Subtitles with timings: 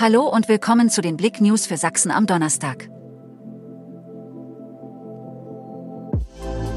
[0.00, 2.88] Hallo und willkommen zu den Blick News für Sachsen am Donnerstag.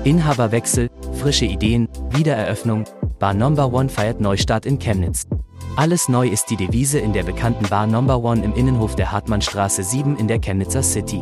[0.03, 2.85] Inhaberwechsel, frische Ideen, Wiedereröffnung,
[3.19, 5.27] Bar Number One feiert Neustart in Chemnitz.
[5.75, 9.83] Alles neu ist die Devise in der bekannten Bar Number One im Innenhof der Hartmannstraße
[9.83, 11.21] 7 in der Chemnitzer City.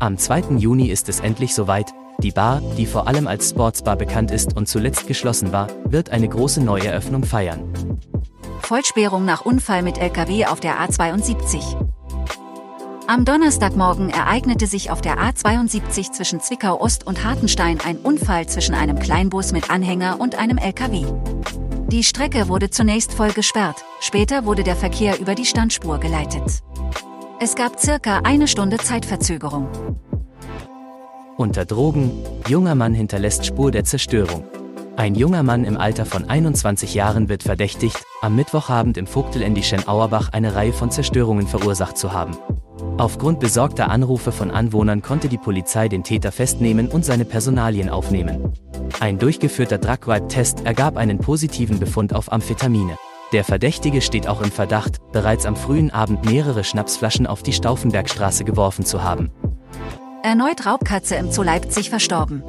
[0.00, 0.56] Am 2.
[0.56, 1.86] Juni ist es endlich soweit.
[2.20, 6.28] Die Bar, die vor allem als Sportsbar bekannt ist und zuletzt geschlossen war, wird eine
[6.28, 7.72] große Neueröffnung feiern.
[8.68, 11.74] Vollsperrung nach Unfall mit LKW auf der A72.
[13.06, 18.74] Am Donnerstagmorgen ereignete sich auf der A72 zwischen Zwickau Ost und Hartenstein ein Unfall zwischen
[18.74, 21.06] einem Kleinbus mit Anhänger und einem LKW.
[21.86, 26.62] Die Strecke wurde zunächst voll gesperrt, später wurde der Verkehr über die Standspur geleitet.
[27.40, 29.66] Es gab circa eine Stunde Zeitverzögerung.
[31.38, 34.44] Unter Drogen, junger Mann hinterlässt Spur der Zerstörung.
[34.96, 40.30] Ein junger Mann im Alter von 21 Jahren wird verdächtigt, am Mittwochabend im Vogteländischen Auerbach
[40.32, 42.36] eine Reihe von Zerstörungen verursacht zu haben.
[42.96, 48.52] Aufgrund besorgter Anrufe von Anwohnern konnte die Polizei den Täter festnehmen und seine Personalien aufnehmen.
[49.00, 52.96] Ein durchgeführter Drug-Wipe-Test ergab einen positiven Befund auf Amphetamine.
[53.32, 58.44] Der Verdächtige steht auch im Verdacht, bereits am frühen Abend mehrere Schnapsflaschen auf die Stauffenbergstraße
[58.44, 59.30] geworfen zu haben.
[60.24, 62.42] Erneut Raubkatze im Zoo Leipzig verstorben.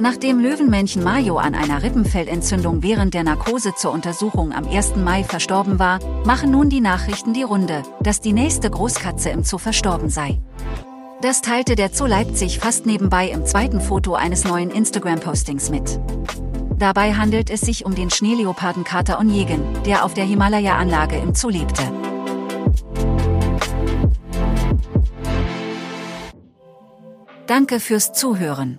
[0.00, 4.94] Nachdem Löwenmännchen Mayo an einer Rippenfellentzündung während der Narkose zur Untersuchung am 1.
[4.94, 9.58] Mai verstorben war, machen nun die Nachrichten die Runde, dass die nächste Großkatze im Zoo
[9.58, 10.40] verstorben sei.
[11.20, 15.98] Das teilte der Zoo Leipzig fast nebenbei im zweiten Foto eines neuen Instagram-Postings mit.
[16.78, 21.82] Dabei handelt es sich um den Schneeleopardenkater Onjegen, der auf der Himalaya-Anlage im Zoo lebte.
[27.48, 28.78] Danke fürs Zuhören.